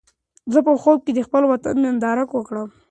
[0.53, 2.69] زه به په خوب کې د خپل وطن ننداره وکړم.